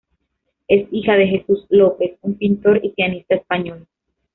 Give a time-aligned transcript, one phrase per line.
[0.67, 3.85] Es hija de Jesús López, un pintor y pianista español.